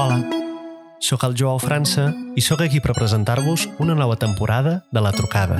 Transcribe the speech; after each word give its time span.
Hola, 0.00 0.22
sóc 0.96 1.26
el 1.26 1.34
Joao 1.36 1.58
França 1.60 2.06
i 2.32 2.40
sóc 2.40 2.62
aquí 2.64 2.78
per 2.80 2.94
presentar-vos 2.96 3.66
una 3.84 3.92
nova 3.92 4.14
temporada 4.16 4.86
de 4.88 5.00
La 5.04 5.10
Trucada, 5.12 5.58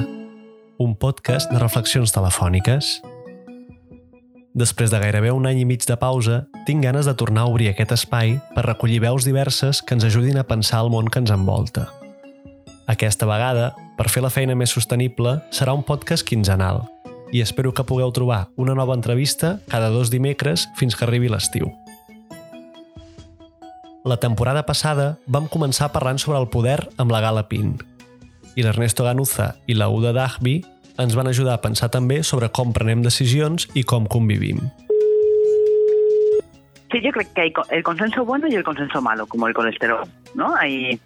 un 0.80 0.95
podcast 0.96 1.51
de 1.53 1.59
reflexions 1.61 2.14
telefòniques. 2.14 2.89
Després 4.57 4.95
de 4.95 5.03
gairebé 5.03 5.34
un 5.37 5.45
any 5.50 5.61
i 5.61 5.66
mig 5.68 5.84
de 5.84 5.98
pausa, 6.00 6.46
tinc 6.64 6.80
ganes 6.87 7.05
de 7.05 7.12
tornar 7.21 7.45
a 7.45 7.53
obrir 7.53 7.68
aquest 7.75 7.93
espai 7.98 8.39
per 8.55 8.64
recollir 8.64 9.03
veus 9.05 9.29
diverses 9.29 9.82
que 9.84 9.98
ens 9.98 10.09
ajudin 10.09 10.41
a 10.41 10.46
pensar 10.48 10.80
el 10.86 10.88
món 10.88 11.12
que 11.12 11.20
ens 11.20 11.34
envolta. 11.36 11.91
Aquesta 12.88 13.29
vegada, 13.29 13.75
per 14.00 14.09
fer 14.09 14.25
la 14.25 14.32
feina 14.32 14.57
més 14.57 14.72
sostenible, 14.72 15.36
serà 15.52 15.77
un 15.77 15.84
podcast 15.84 16.25
quinzenal 16.25 16.86
i 17.30 17.45
espero 17.45 17.77
que 17.77 17.84
pugueu 17.84 18.09
trobar 18.09 18.46
una 18.57 18.72
nova 18.72 18.96
entrevista 18.96 19.59
cada 19.69 19.93
dos 19.93 20.09
dimecres 20.09 20.65
fins 20.80 20.97
que 20.97 21.05
arribi 21.05 21.29
l'estiu. 21.29 21.69
La 24.00 24.16
temporada 24.16 24.62
passada 24.64 25.18
vam 25.28 25.45
començar 25.52 25.90
parlant 25.92 26.16
sobre 26.16 26.38
el 26.40 26.46
poder 26.48 26.78
amb 26.96 27.12
la 27.12 27.20
Gala 27.20 27.42
Pin 27.50 27.74
i 28.56 28.64
l'Ernesto 28.64 29.04
Ganuza 29.04 29.50
i 29.68 29.76
la 29.76 29.90
Uda 29.92 30.14
Dahbi 30.16 30.54
ens 31.00 31.16
van 31.16 31.28
ajudar 31.28 31.59
a 31.59 31.60
pensar 31.60 31.90
també 31.92 32.23
sobre 32.24 32.48
com 32.48 32.73
prenem 32.73 33.04
decisions 33.04 33.68
i 33.76 33.84
com 33.84 34.09
convivim. 34.09 34.62
Sí, 36.90 37.02
yo 37.04 37.12
creo 37.12 37.28
que 37.34 37.40
hay 37.42 37.52
el 37.70 37.82
consenso 37.82 38.24
bueno 38.24 38.48
y 38.48 38.54
el 38.54 38.64
consenso 38.64 39.02
malo, 39.02 39.26
como 39.26 39.46
el 39.46 39.54
colesterol, 39.54 40.09
¿no? 40.34 40.56
Hay 40.56 40.98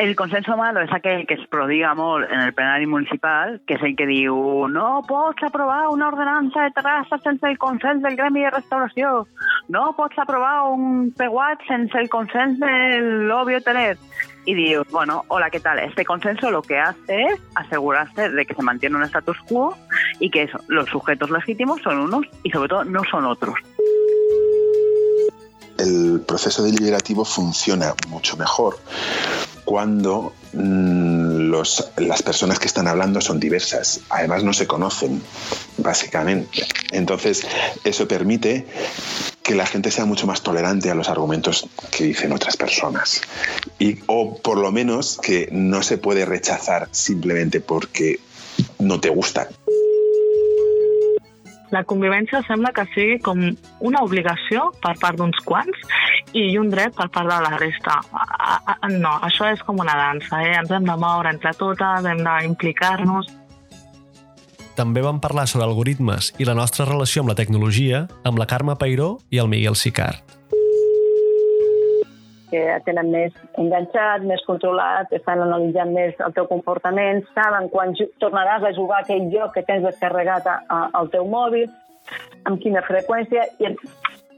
el 0.00 0.16
consenso 0.16 0.56
malo 0.56 0.80
és 0.80 0.92
aquell 0.96 1.26
que 1.28 1.36
es 1.36 1.42
prodiga 1.52 1.90
molt 1.92 2.24
en 2.32 2.40
el 2.40 2.54
plenari 2.56 2.86
municipal, 2.88 3.58
que 3.68 3.76
és 3.76 3.82
el 3.84 3.92
que 3.98 4.06
diu 4.08 4.64
no 4.72 5.02
pots 5.04 5.44
aprovar 5.44 5.90
una 5.92 6.08
ordenança 6.08 6.64
de 6.64 6.72
terrassa 6.72 7.18
sense 7.20 7.44
el 7.44 7.58
consens 7.60 8.00
del 8.00 8.16
gremi 8.16 8.46
de 8.46 8.52
restauració, 8.54 9.26
no 9.68 9.90
pots 9.98 10.16
aprovar 10.22 10.70
un 10.72 11.10
peguat 11.18 11.60
sense 11.68 12.00
el 12.00 12.08
consens 12.08 12.56
del 12.64 13.28
lobby 13.28 13.58
hoteler. 13.60 13.98
Y 14.46 14.54
digo, 14.54 14.84
bueno, 14.90 15.24
hola, 15.28 15.50
¿qué 15.50 15.60
tal? 15.60 15.78
Este 15.80 16.06
consenso 16.06 16.50
lo 16.50 16.62
que 16.62 16.78
hace 16.78 17.24
es 17.24 17.40
asegurarse 17.54 18.30
de 18.30 18.46
que 18.46 18.54
se 18.54 18.62
mantiene 18.62 18.96
un 18.96 19.02
status 19.02 19.36
quo 19.46 19.76
y 20.18 20.30
que 20.30 20.44
eso, 20.44 20.58
los 20.68 20.88
sujetos 20.88 21.30
legítimos 21.30 21.82
son 21.82 21.98
unos 21.98 22.24
y 22.42 22.50
sobre 22.50 22.70
todo 22.70 22.84
no 22.84 23.02
son 23.04 23.26
otros. 23.26 23.54
El 25.78 26.22
proceso 26.26 26.62
deliberativo 26.62 27.24
funciona 27.24 27.92
mucho 28.08 28.38
mejor 28.38 28.76
cuando 29.70 30.32
los, 30.52 31.92
las 31.96 32.24
personas 32.24 32.58
que 32.58 32.66
están 32.66 32.88
hablando 32.88 33.20
son 33.20 33.38
diversas. 33.38 34.00
Además 34.08 34.42
no 34.42 34.52
se 34.52 34.66
conocen, 34.66 35.22
básicamente. 35.78 36.66
Entonces, 36.90 37.46
eso 37.84 38.08
permite 38.08 38.66
que 39.44 39.54
la 39.54 39.66
gente 39.66 39.92
sea 39.92 40.06
mucho 40.06 40.26
más 40.26 40.42
tolerante 40.42 40.90
a 40.90 40.96
los 40.96 41.08
argumentos 41.08 41.68
que 41.96 42.02
dicen 42.02 42.32
otras 42.32 42.56
personas. 42.56 43.20
Y, 43.78 44.00
o 44.06 44.38
por 44.38 44.58
lo 44.58 44.72
menos 44.72 45.20
que 45.22 45.48
no 45.52 45.84
se 45.84 45.98
puede 45.98 46.24
rechazar 46.24 46.88
simplemente 46.90 47.60
porque 47.60 48.18
no 48.80 49.00
te 49.00 49.08
gustan. 49.08 49.46
La 51.70 51.84
convivència 51.86 52.40
sembla 52.48 52.72
que 52.74 52.84
sigui 52.94 53.18
com 53.22 53.42
una 53.86 54.02
obligació 54.06 54.70
per 54.82 54.96
part 55.02 55.20
d'uns 55.20 55.38
quants 55.46 55.84
i 56.34 56.56
un 56.58 56.70
dret 56.72 56.96
per 56.96 57.06
part 57.14 57.30
de 57.30 57.36
la 57.44 57.52
resta. 57.60 58.00
No, 58.96 59.14
això 59.26 59.50
és 59.54 59.62
com 59.66 59.78
una 59.82 59.94
dansa, 59.98 60.42
eh? 60.42 60.56
ens 60.58 60.72
hem 60.74 60.88
de 60.88 60.96
moure 60.98 61.30
entre 61.30 61.54
totes, 61.58 62.08
hem 62.10 62.24
d'implicar-nos. 62.26 63.30
També 64.74 65.02
vam 65.04 65.20
parlar 65.22 65.46
sobre 65.50 65.66
algoritmes 65.68 66.32
i 66.40 66.48
la 66.48 66.56
nostra 66.58 66.88
relació 66.88 67.22
amb 67.22 67.34
la 67.34 67.38
tecnologia 67.38 68.06
amb 68.24 68.40
la 68.40 68.48
Carme 68.50 68.78
Peiró 68.80 69.16
i 69.30 69.42
el 69.42 69.50
Miguel 69.50 69.76
Sicart 69.76 70.39
que 72.50 72.62
tenen 72.86 73.10
més 73.12 73.36
enganxat, 73.60 74.24
més 74.26 74.42
controlat, 74.46 75.12
estan 75.16 75.42
analitzant 75.44 75.94
més 75.94 76.18
el 76.26 76.34
teu 76.36 76.48
comportament, 76.50 77.22
saben 77.36 77.70
quan 77.72 77.94
tornaràs 78.22 78.66
a 78.66 78.74
jugar 78.76 79.02
aquell 79.02 79.30
joc 79.32 79.54
que 79.56 79.64
tens 79.68 79.86
descarregat 79.86 80.46
a, 80.46 80.58
a, 80.68 80.80
al 81.00 81.10
teu 81.14 81.26
mòbil, 81.30 81.70
amb 82.48 82.60
quina 82.62 82.84
freqüència, 82.86 83.46
i 83.62 83.70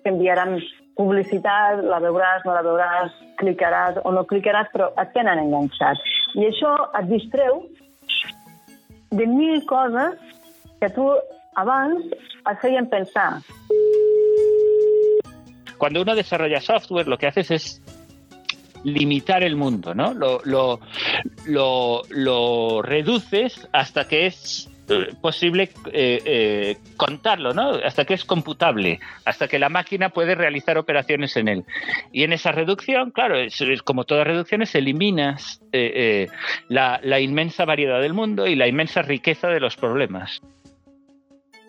enviaran 0.08 0.58
publicitat, 0.98 1.82
la 1.88 2.00
veuràs, 2.04 2.44
no 2.46 2.56
la 2.56 2.64
veuràs, 2.66 3.14
clicaràs 3.40 4.00
o 4.04 4.12
no 4.12 4.26
clicaràs, 4.28 4.68
però 4.74 4.90
et 5.00 5.12
tenen 5.16 5.40
enganxat. 5.46 6.00
I 6.36 6.48
això 6.48 6.74
et 6.98 7.08
distreu 7.10 7.62
de 9.12 9.26
mil 9.28 9.64
coses 9.68 10.18
que 10.80 10.90
tu 10.92 11.08
abans 11.60 12.04
et 12.50 12.58
feien 12.60 12.88
pensar. 12.88 13.40
Cuando 15.78 16.02
uno 16.02 16.14
desarrolla 16.14 16.60
software, 16.60 17.08
lo 17.08 17.18
que 17.18 17.26
haces 17.26 17.50
es 17.50 17.82
limitar 18.84 19.42
el 19.42 19.56
mundo, 19.56 19.94
¿no? 19.94 20.14
Lo, 20.14 20.40
lo, 20.44 20.80
lo, 21.46 22.02
lo 22.10 22.82
reduces 22.82 23.68
hasta 23.72 24.06
que 24.08 24.26
es 24.26 24.68
posible 25.20 25.70
eh, 25.86 26.20
eh, 26.24 26.76
contarlo, 26.96 27.54
¿no? 27.54 27.72
Hasta 27.84 28.04
que 28.04 28.14
es 28.14 28.24
computable, 28.24 29.00
hasta 29.24 29.48
que 29.48 29.58
la 29.58 29.68
máquina 29.68 30.10
puede 30.10 30.34
realizar 30.34 30.76
operaciones 30.76 31.36
en 31.36 31.48
él. 31.48 31.64
Y 32.12 32.24
en 32.24 32.32
esa 32.32 32.52
reducción, 32.52 33.10
claro, 33.10 33.38
es, 33.38 33.60
es 33.60 33.82
como 33.82 34.04
todas 34.04 34.26
reducciones, 34.26 34.74
eliminas 34.74 35.60
eh, 35.72 36.28
la, 36.68 37.00
la 37.02 37.20
inmensa 37.20 37.64
variedad 37.64 38.00
del 38.00 38.12
mundo 38.12 38.46
y 38.46 38.54
la 38.54 38.66
inmensa 38.66 39.02
riqueza 39.02 39.48
de 39.48 39.60
los 39.60 39.76
problemas. 39.76 40.42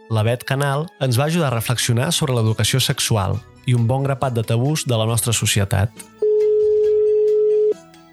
La 0.09 0.22
Bet 0.22 0.44
Canal 0.44 0.90
ens 1.01 1.18
va 1.18 1.25
ajudar 1.25 1.53
a 1.53 1.56
reflexionar 1.56 2.12
sobre 2.13 2.35
l'educació 2.35 2.81
sexual 2.84 3.40
i 3.66 3.74
un 3.74 3.88
bon 3.88 4.03
grapat 4.03 4.35
de 4.35 4.44
tabús 4.44 4.84
de 4.85 4.97
la 5.00 5.07
nostra 5.09 5.34
societat. 5.34 5.90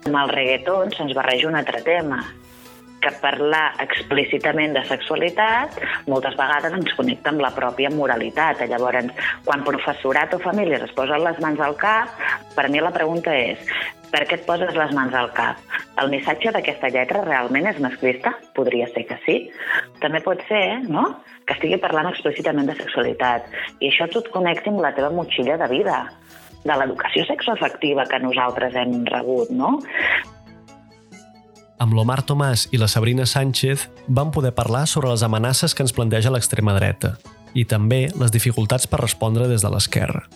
Amb 0.07 0.17
el 0.17 0.31
reggaeton 0.33 0.95
se'ns 0.97 1.17
barreja 1.17 1.49
un 1.49 1.59
altre 1.59 1.83
tema, 1.85 2.23
que 3.01 3.11
parlar 3.23 3.75
explícitament 3.83 4.75
de 4.77 4.83
sexualitat 4.89 5.79
moltes 6.11 6.37
vegades 6.39 6.75
ens 6.77 6.93
connecta 6.99 7.33
amb 7.33 7.43
la 7.45 7.53
pròpia 7.57 7.91
moralitat. 7.95 8.61
Llavors, 8.69 9.09
quan 9.47 9.65
professorat 9.65 10.37
o 10.37 10.43
famílies 10.43 10.85
es 10.85 10.93
posen 10.97 11.25
les 11.25 11.41
mans 11.41 11.61
al 11.65 11.79
cap, 11.81 12.13
per 12.57 12.69
mi 12.69 12.83
la 12.85 12.93
pregunta 12.93 13.35
és 13.37 13.65
per 14.11 14.25
què 14.27 14.41
et 14.41 14.47
poses 14.47 14.75
les 14.75 14.93
mans 14.97 15.15
al 15.15 15.31
cap? 15.37 15.61
El 16.03 16.11
missatge 16.11 16.51
d'aquesta 16.55 16.91
lletra 16.91 17.23
realment 17.25 17.69
és 17.71 17.79
masclista? 17.83 18.35
Podria 18.57 18.89
ser 18.91 19.05
que 19.07 19.19
sí. 19.25 19.37
També 20.03 20.21
pot 20.25 20.43
ser 20.49 20.81
no? 20.89 21.07
que 21.47 21.57
estigui 21.57 21.79
parlant 21.83 22.11
explícitament 22.11 22.69
de 22.69 22.77
sexualitat 22.79 23.47
i 23.81 23.89
això 23.89 24.07
t'ho 24.11 24.23
connecti 24.31 24.71
amb 24.71 24.83
la 24.85 24.93
teva 24.95 25.11
motxilla 25.15 25.57
de 25.59 25.67
vida 25.73 25.97
de 26.65 26.77
l'educació 26.77 27.25
sexoafectiva 27.29 28.07
que 28.11 28.21
nosaltres 28.23 28.77
hem 28.77 29.01
rebut, 29.09 29.51
no? 29.55 29.79
Amb 31.81 31.97
l'Omar 31.97 32.21
Tomàs 32.29 32.67
i 32.77 32.79
la 32.81 32.91
Sabrina 32.93 33.25
Sánchez 33.25 33.87
vam 34.07 34.29
poder 34.35 34.53
parlar 34.53 34.85
sobre 34.87 35.09
les 35.09 35.23
amenaces 35.25 35.73
que 35.73 35.81
ens 35.87 35.95
planteja 35.97 36.33
l'extrema 36.33 36.75
dreta 36.77 37.15
i 37.57 37.65
també 37.65 38.11
les 38.21 38.31
dificultats 38.35 38.87
per 38.87 39.01
respondre 39.01 39.49
des 39.49 39.65
de 39.65 39.71
l'esquerra. 39.73 40.27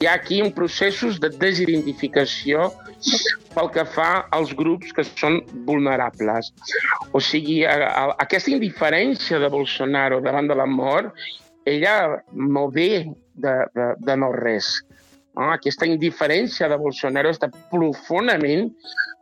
Hi 0.00 0.08
ha 0.08 0.14
aquí 0.16 0.40
un 0.42 0.50
processos 0.56 1.20
de 1.20 1.28
desidentificació 1.30 2.70
pel 3.54 3.68
que 3.74 3.84
fa 3.94 4.24
als 4.32 4.54
grups 4.56 4.94
que 4.96 5.04
són 5.04 5.40
vulnerables. 5.68 6.50
O 7.12 7.20
sigui, 7.20 7.60
a, 7.68 7.74
a, 7.86 8.04
aquesta 8.24 8.50
indiferència 8.50 9.38
de 9.38 9.50
Bolsonaro 9.52 10.22
davant 10.24 10.48
de 10.48 10.56
la 10.56 10.66
mort, 10.66 11.12
ella 11.64 12.22
molt 12.32 12.74
bé 12.74 12.90
de, 13.34 13.54
de, 13.74 13.92
de 13.98 14.16
no 14.16 14.32
res. 14.32 14.70
No? 15.36 15.50
Aquesta 15.52 15.86
indiferència 15.88 16.68
de 16.68 16.78
Bolsonaro 16.80 17.32
està 17.32 17.50
profundament 17.70 18.70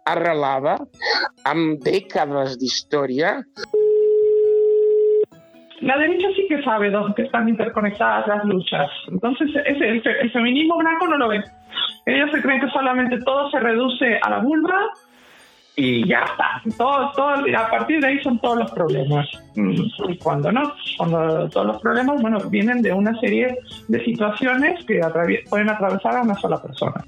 arrelada 0.08 0.78
amb 1.48 1.82
décadas 1.84 2.56
de 2.58 2.66
historia. 2.66 3.34
La 5.80 5.96
derecha 5.98 6.28
sí 6.34 6.46
que 6.48 6.62
sabe 6.64 6.90
dónde 6.90 7.22
están 7.22 7.48
interconectadas 7.48 8.26
las 8.26 8.44
luchas. 8.44 8.90
Entonces, 9.12 9.50
ese, 9.66 9.88
el, 9.88 10.02
el 10.04 10.32
feminismo 10.32 10.78
blanco 10.78 11.06
no 11.06 11.18
lo 11.18 11.28
ve. 11.28 11.44
Ellos 12.06 12.30
se 12.32 12.42
creen 12.42 12.60
que 12.60 12.70
solamente 12.70 13.18
todo 13.20 13.50
se 13.50 13.60
reduce 13.60 14.18
a 14.22 14.30
la 14.30 14.38
vulva 14.38 14.90
y 15.78 16.06
ya 16.08 16.24
está. 16.24 16.60
Todo, 16.76 17.12
todo, 17.12 17.56
a 17.56 17.70
partir 17.70 18.00
de 18.00 18.08
ahí 18.08 18.18
son 18.20 18.38
todos 18.40 18.58
los 18.58 18.70
problemas. 18.72 19.26
Y 19.54 20.18
cuando 20.18 20.50
no, 20.50 20.74
cuando 20.96 21.48
todos 21.50 21.66
los 21.66 21.80
problemas, 21.80 22.20
bueno, 22.20 22.38
vienen 22.50 22.82
de 22.82 22.92
una 22.92 23.18
serie 23.20 23.56
de 23.86 24.04
situaciones 24.04 24.84
que 24.84 25.00
atravies, 25.00 25.48
pueden 25.48 25.70
atravesar 25.70 26.16
a 26.16 26.22
una 26.22 26.34
sola 26.34 26.60
persona. 26.60 27.04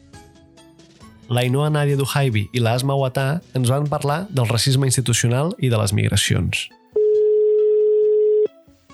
L'Ainoa 1.28 1.70
Nadia 1.70 1.98
Duhaibi 1.98 2.48
i 2.54 2.62
l'Asma 2.62 2.94
Ouattà 2.94 3.40
ens 3.54 3.70
van 3.70 3.86
parlar 3.90 4.24
del 4.30 4.48
racisme 4.50 4.86
institucional 4.86 5.54
i 5.58 5.70
de 5.70 5.78
les 5.78 5.94
migracions. 5.94 6.68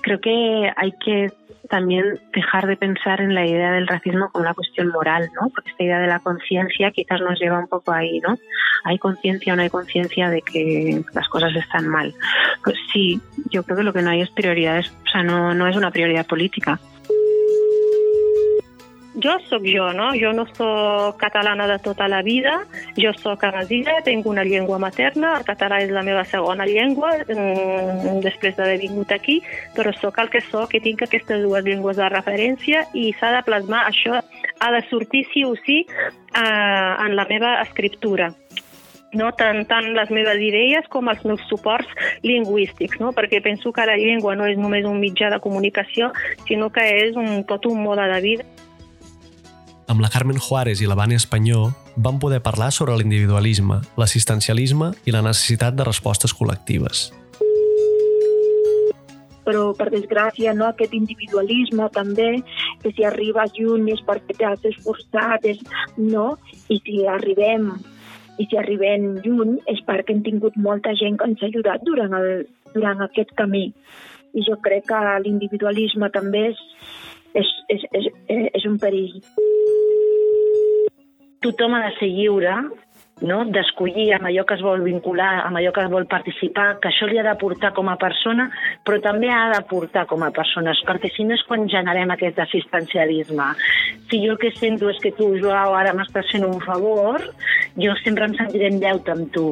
Creo 0.07 0.21
que 0.21 0.71
hay 0.77 0.93
que 1.03 1.33
también 1.69 2.17
dejar 2.33 2.65
de 2.65 2.77
pensar 2.77 3.19
en 3.19 3.35
la 3.35 3.45
idea 3.45 3.73
del 3.73 3.87
racismo 3.87 4.29
como 4.31 4.43
una 4.43 4.53
cuestión 4.53 4.87
moral, 4.87 5.29
¿no? 5.35 5.49
Porque 5.49 5.71
esta 5.71 5.83
idea 5.83 5.99
de 5.99 6.07
la 6.07 6.19
conciencia 6.19 6.91
quizás 6.91 7.19
nos 7.19 7.37
lleva 7.37 7.59
un 7.59 7.67
poco 7.67 7.91
ahí, 7.91 8.21
¿no? 8.21 8.37
¿Hay 8.85 8.99
conciencia 8.99 9.51
o 9.51 9.57
no 9.57 9.63
hay 9.63 9.69
conciencia 9.69 10.29
de 10.29 10.41
que 10.43 11.03
las 11.13 11.27
cosas 11.27 11.53
están 11.57 11.89
mal? 11.89 12.15
Pues 12.63 12.77
sí, 12.93 13.19
yo 13.51 13.63
creo 13.63 13.79
que 13.79 13.83
lo 13.83 13.91
que 13.91 14.01
no 14.01 14.11
hay 14.11 14.21
es 14.21 14.29
prioridades, 14.29 14.93
o 15.07 15.09
sea, 15.11 15.23
no, 15.23 15.53
no 15.53 15.67
es 15.67 15.75
una 15.75 15.91
prioridad 15.91 16.25
política. 16.25 16.79
Jo 19.23 19.33
sóc 19.49 19.63
jo, 19.65 19.91
no? 19.93 20.11
Jo 20.13 20.31
no 20.33 20.45
sóc 20.53 21.17
catalana 21.17 21.67
de 21.67 21.77
tota 21.79 22.07
la 22.07 22.21
vida, 22.21 22.59
jo 22.97 23.13
sóc 23.17 23.43
a 23.43 23.51
les 23.57 23.71
illes, 23.71 24.03
tinc 24.05 24.25
una 24.29 24.43
llengua 24.45 24.77
materna, 24.77 25.35
el 25.39 25.45
català 25.47 25.81
és 25.81 25.91
la 25.93 26.03
meva 26.05 26.23
segona 26.25 26.67
llengua, 26.69 27.15
mm, 27.25 28.19
després 28.25 28.55
d'haver 28.55 28.77
vingut 28.81 29.11
aquí, 29.11 29.41
però 29.75 29.93
sóc 29.97 30.19
el 30.19 30.29
que 30.29 30.41
sóc 30.41 30.73
i 30.75 30.81
tinc 30.81 31.01
aquestes 31.01 31.41
dues 31.43 31.65
llengües 31.65 31.97
de 31.97 32.09
referència 32.09 32.85
i 32.93 33.11
s'ha 33.19 33.33
de 33.35 33.43
plasmar, 33.43 33.87
això 33.87 34.21
ha 34.59 34.71
de 34.71 34.81
sortir 34.89 35.25
sí 35.33 35.43
o 35.43 35.55
sí 35.65 35.85
eh, 35.87 36.93
en 37.05 37.15
la 37.15 37.25
meva 37.29 37.61
escriptura 37.61 38.33
no? 39.13 39.31
tant, 39.37 39.63
tant 39.67 39.89
les 39.95 40.11
meves 40.13 40.39
idees 40.43 40.87
com 40.93 41.09
els 41.09 41.23
meus 41.25 41.41
suports 41.49 41.89
lingüístics, 42.23 42.99
no? 42.99 43.13
perquè 43.15 43.41
penso 43.43 43.71
que 43.73 43.85
la 43.87 43.97
llengua 43.97 44.35
no 44.35 44.47
és 44.47 44.57
només 44.59 44.85
un 44.85 44.99
mitjà 45.01 45.31
de 45.33 45.41
comunicació, 45.43 46.11
sinó 46.47 46.69
que 46.73 46.85
és 47.07 47.15
un, 47.15 47.43
tot 47.49 47.65
un 47.69 47.83
mode 47.83 48.07
de 48.13 48.21
vida. 48.21 48.47
Amb 49.87 50.01
la 50.03 50.09
Carmen 50.11 50.35
Juárez 50.35 50.81
i 50.83 50.87
la 50.89 50.97
Vània 50.99 51.15
Espanyó 51.15 51.69
vam 51.95 52.17
poder 52.19 52.41
parlar 52.43 52.73
sobre 52.75 52.97
l'individualisme, 52.99 53.79
l'assistencialisme 53.95 54.91
i 55.07 55.13
la 55.15 55.21
necessitat 55.23 55.77
de 55.79 55.87
respostes 55.87 56.35
col·lectives 56.35 57.07
però 59.47 59.69
per 59.79 59.85
desgràcia 59.93 60.51
no, 60.51 60.65
aquest 60.67 60.91
individualisme 60.91 61.85
també, 61.95 62.41
que 62.81 62.91
si 62.97 63.05
arribes 63.07 63.53
lluny 63.55 63.85
és 63.93 64.01
perquè 64.03 64.35
t'has 64.35 64.65
esforçat, 64.67 65.47
és, 65.47 65.61
no? 65.95 66.33
i 66.67 66.81
si 66.83 67.05
arribem 67.07 67.69
i 68.37 68.45
si 68.51 68.59
arribem 68.59 69.21
lluny 69.23 69.55
és 69.71 69.79
perquè 69.87 70.17
hem 70.17 70.19
tingut 70.25 70.59
molta 70.59 70.91
gent 70.99 71.15
que 71.15 71.31
ens 71.31 71.39
ha 71.41 71.47
ajudat 71.47 71.87
durant, 71.87 72.11
el, 72.19 72.43
durant 72.75 73.07
aquest 73.07 73.31
camí. 73.39 73.69
I 74.35 74.43
jo 74.45 74.59
crec 74.67 74.91
que 74.91 74.99
l'individualisme 75.23 76.11
també 76.11 76.49
és, 76.51 76.59
és, 77.39 77.49
és, 77.71 77.87
és, 78.27 78.49
és 78.51 78.67
un 78.67 78.75
perill. 78.83 79.15
Tothom 81.41 81.75
ha 81.77 81.85
de 81.85 81.95
ser 81.99 82.09
lliure 82.09 82.55
no? 83.21 83.43
d'escollir 83.49 84.11
amb 84.15 84.27
allò 84.29 84.43
que 84.45 84.57
es 84.57 84.63
vol 84.65 84.83
vincular, 84.85 85.45
amb 85.45 85.57
allò 85.57 85.71
que 85.73 85.83
es 85.83 85.91
vol 85.91 86.07
participar, 86.09 86.67
que 86.81 86.89
això 86.91 87.07
li 87.09 87.17
ha 87.19 87.25
d'aportar 87.25 87.73
com 87.77 87.89
a 87.89 87.97
persona, 88.01 88.47
però 88.85 88.99
també 89.03 89.31
ha 89.33 89.47
d'aportar 89.53 90.05
com 90.09 90.25
a 90.25 90.31
persones, 90.35 90.81
perquè 90.87 91.11
si 91.15 91.25
no 91.25 91.37
és 91.37 91.45
quan 91.47 91.67
generem 91.71 92.13
aquest 92.13 92.39
assistencialisme. 92.45 93.49
Si 94.09 94.21
jo 94.25 94.35
el 94.35 94.41
que 94.41 94.53
sento 94.57 94.91
és 94.91 95.01
que 95.03 95.13
tu, 95.17 95.33
Joao, 95.41 95.73
ara 95.77 95.95
m'estàs 95.97 96.29
fent 96.33 96.45
un 96.47 96.61
favor, 96.65 97.23
jo 97.77 97.97
sempre 98.03 98.29
em 98.29 98.37
sentiré 98.37 98.71
en 98.73 98.79
deute 98.83 99.13
amb 99.15 99.33
tu. 99.33 99.49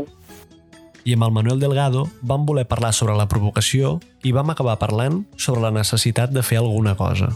I 1.05 1.13
amb 1.13 1.27
el 1.27 1.33
Manuel 1.35 1.59
Delgado 1.61 2.07
vam 2.25 2.47
voler 2.49 2.65
parlar 2.65 2.93
sobre 2.97 3.13
la 3.13 3.27
provocació 3.29 3.99
i 4.25 4.31
vam 4.33 4.49
acabar 4.49 4.79
parlant 4.81 5.21
sobre 5.37 5.61
la 5.61 5.73
necessitat 5.73 6.33
de 6.33 6.41
fer 6.41 6.57
alguna 6.57 6.95
cosa 6.97 7.29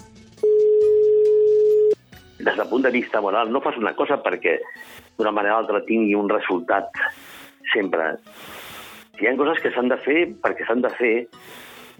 des 2.39 2.55
del 2.55 2.67
punt 2.67 2.83
de 2.83 2.91
vista 2.91 3.21
moral, 3.21 3.51
no 3.51 3.61
fas 3.61 3.77
una 3.77 3.93
cosa 3.95 4.19
perquè 4.23 4.57
d'una 5.17 5.31
manera 5.35 5.57
o 5.57 5.59
altra 5.59 5.83
tingui 5.85 6.15
un 6.15 6.29
resultat 6.31 6.89
sempre. 7.73 8.15
Hi 9.19 9.27
ha 9.27 9.35
coses 9.35 9.59
que 9.59 9.71
s'han 9.75 9.91
de 9.91 9.97
fer 9.99 10.21
perquè 10.39 10.67
s'han 10.67 10.81
de 10.85 10.91
fer 10.95 11.15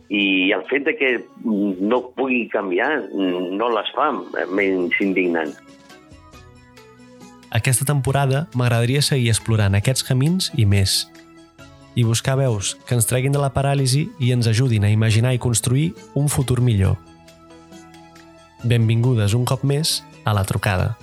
i 0.09 0.51
el 0.55 0.63
fet 0.69 0.87
de 0.87 0.95
que 0.97 1.11
no 1.45 2.01
pugui 2.15 2.47
canviar 2.49 3.11
no 3.13 3.69
les 3.75 3.91
fa 3.93 4.09
menys 4.49 4.95
indignant. 5.03 5.51
Aquesta 7.51 7.85
temporada 7.85 8.47
m'agradaria 8.55 9.01
seguir 9.01 9.31
explorant 9.33 9.75
aquests 9.77 10.05
camins 10.05 10.51
i 10.55 10.65
més 10.69 11.03
i 11.97 12.05
buscar 12.05 12.37
veus 12.39 12.75
que 12.87 12.95
ens 12.95 13.09
treguin 13.09 13.33
de 13.33 13.41
la 13.41 13.51
paràlisi 13.51 14.05
i 14.23 14.31
ens 14.31 14.47
ajudin 14.47 14.85
a 14.85 14.91
imaginar 14.93 15.33
i 15.35 15.41
construir 15.41 15.91
un 16.15 16.29
futur 16.29 16.61
millor. 16.61 16.95
Benvingudes 18.63 19.33
un 19.35 19.45
cop 19.49 19.65
més 19.67 19.99
a 20.29 20.33
la 20.33 20.43
trucada. 20.43 20.97